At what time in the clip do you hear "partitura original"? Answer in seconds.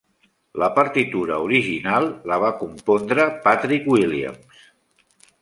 0.77-2.07